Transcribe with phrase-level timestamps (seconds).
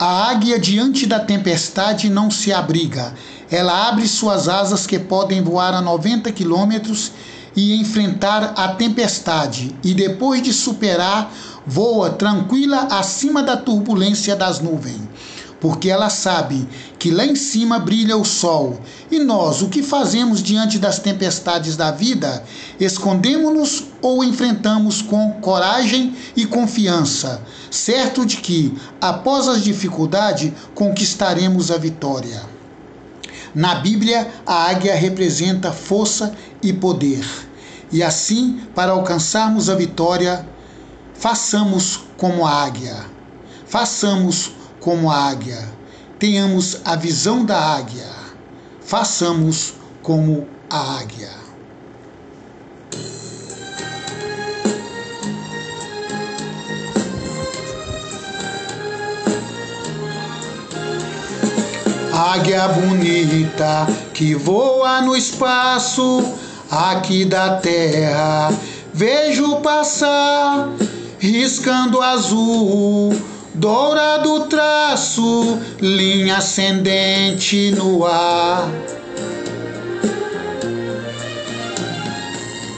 [0.00, 3.12] A águia diante da tempestade não se abriga.
[3.50, 7.10] Ela abre suas asas que podem voar a 90 quilômetros
[7.56, 11.32] e enfrentar a tempestade, e depois de superar,
[11.66, 15.00] voa tranquila acima da turbulência das nuvens
[15.60, 16.68] porque ela sabe
[16.98, 18.80] que lá em cima brilha o sol.
[19.10, 22.44] E nós, o que fazemos diante das tempestades da vida?
[22.78, 31.76] Escondemos-nos ou enfrentamos com coragem e confiança, certo de que, após as dificuldades, conquistaremos a
[31.76, 32.42] vitória.
[33.54, 37.26] Na Bíblia, a águia representa força e poder.
[37.90, 40.46] E assim, para alcançarmos a vitória,
[41.14, 42.96] façamos como a águia.
[43.66, 45.58] Façamos como a águia.
[46.18, 48.08] Tenhamos a visão da águia.
[48.80, 51.30] Façamos como a águia.
[62.12, 66.34] Águia bonita que voa no espaço
[66.70, 68.52] aqui da terra,
[68.92, 70.68] vejo passar
[71.18, 73.16] riscando azul
[73.58, 78.70] dourado traço, linha ascendente no ar.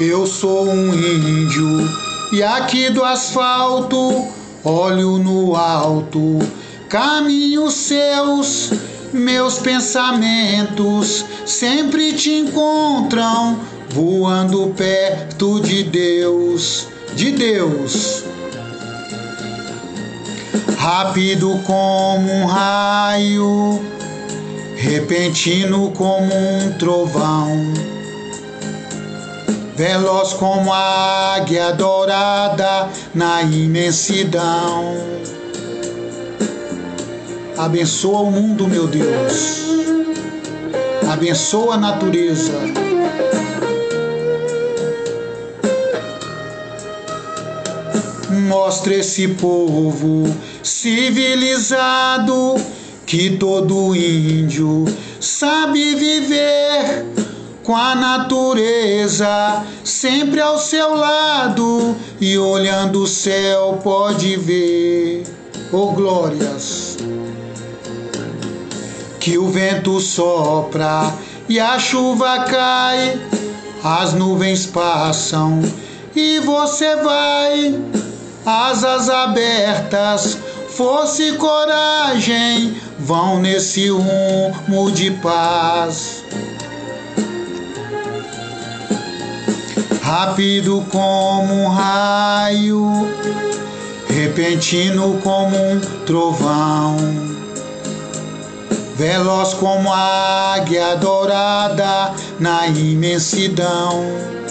[0.00, 1.88] Eu sou um índio
[2.32, 4.26] e aqui do asfalto
[4.64, 6.38] olho no alto,
[6.88, 8.72] caminhos seus,
[9.12, 18.31] meus pensamentos sempre te encontram voando perto de Deus, de Deus
[20.76, 23.80] rápido como um raio,
[24.76, 27.72] repentino como um trovão,
[29.76, 34.96] veloz como a águia dourada na imensidão.
[37.56, 39.62] Abençoa o mundo, meu Deus.
[41.12, 42.52] Abençoa a natureza.
[48.48, 50.24] Mostra esse povo
[50.62, 52.56] civilizado
[53.06, 54.84] que todo índio
[55.20, 57.04] sabe viver
[57.62, 65.24] com a natureza sempre ao seu lado e olhando o céu pode ver,
[65.70, 66.96] oh glórias,
[69.20, 71.12] que o vento sopra
[71.48, 73.20] e a chuva cai,
[73.84, 75.62] as nuvens passam
[76.14, 77.80] e você vai,
[78.44, 80.38] asas abertas
[80.82, 86.24] força e coragem vão nesse rumo de paz.
[90.02, 93.08] Rápido como um raio,
[94.08, 96.96] repentino como um trovão,
[98.96, 104.41] veloz como a águia dourada na imensidão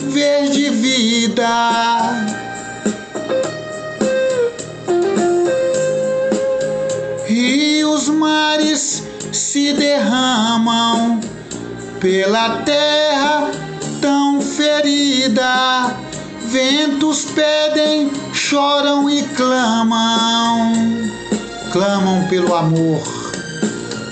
[0.00, 1.46] verde vida.
[7.26, 11.20] Rios, mares se derramam
[12.00, 13.50] pela terra
[14.00, 15.96] tão ferida.
[16.46, 20.72] Ventos pedem, choram e clamam,
[21.70, 23.02] clamam pelo amor.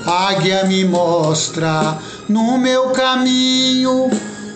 [0.07, 1.99] Águia me mostra
[2.29, 4.11] no meu caminho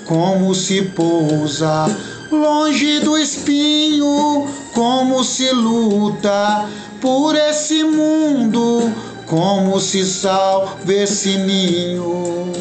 [0.06, 1.86] como se pousa
[2.30, 6.68] longe do espinho, como se luta
[7.00, 8.92] por esse mundo,
[9.26, 12.52] como se salva esse ninho.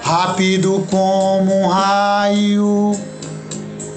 [0.00, 2.92] Rápido como um raio,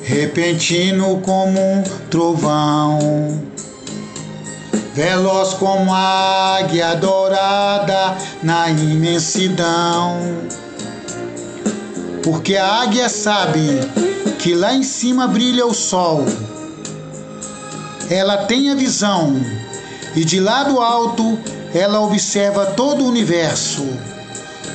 [0.04, 3.50] repentino como um trovão
[5.00, 10.20] veloz como a águia dourada na imensidão.
[12.22, 13.80] Porque a águia sabe
[14.40, 16.26] que lá em cima brilha o sol.
[18.10, 19.40] Ela tem a visão
[20.18, 21.40] e de lá do alto
[21.74, 23.88] ela observa todo o universo.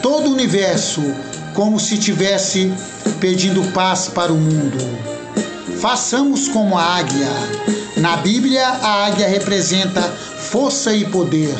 [0.00, 1.02] Todo o universo
[1.52, 2.72] como se tivesse
[3.20, 4.78] pedindo paz para o mundo.
[5.82, 7.28] Façamos como a águia
[7.96, 11.54] na Bíblia, a águia representa força e poder.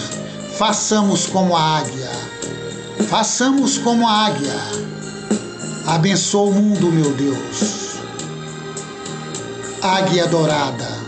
[0.58, 2.10] Façamos como a águia.
[3.08, 4.56] Façamos como a águia.
[5.86, 7.94] Abençoa o mundo, meu Deus.
[9.82, 11.03] águia dourada.